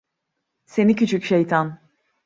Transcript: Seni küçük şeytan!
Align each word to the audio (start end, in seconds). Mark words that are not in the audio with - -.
Seni 0.65 0.95
küçük 0.95 1.23
şeytan! 1.23 1.79